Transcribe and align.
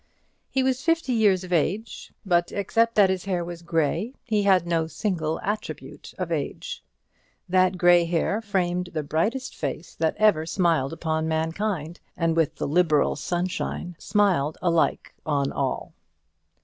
He 0.49 0.63
was 0.63 0.81
fifty 0.81 1.13
years 1.13 1.43
of 1.43 1.53
age; 1.53 2.11
but, 2.25 2.51
except 2.51 2.95
that 2.95 3.11
his 3.11 3.25
hair 3.25 3.45
was 3.45 3.61
grey, 3.61 4.15
he 4.23 4.41
had 4.41 4.65
no 4.65 4.87
single 4.87 5.39
attribute 5.41 6.15
of 6.17 6.31
age. 6.31 6.83
That 7.47 7.77
grey 7.77 8.05
hair 8.05 8.41
framed 8.41 8.89
the 8.93 9.03
brightest 9.03 9.55
face 9.55 9.93
that 9.93 10.15
ever 10.17 10.47
smiled 10.47 10.91
upon 10.91 11.27
mankind, 11.27 11.99
and 12.17 12.35
with 12.35 12.55
the 12.55 12.67
liberal 12.67 13.15
sunshine 13.15 13.95
smiled 13.99 14.57
alike 14.63 15.13
on 15.23 15.51
all. 15.51 15.93